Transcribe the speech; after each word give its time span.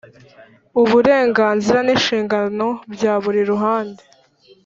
uburenganzira 0.81 1.79
n 1.83 1.89
inshingano 1.95 2.67
bya 2.93 3.13
buri 3.23 3.41
ruhande 3.51 4.03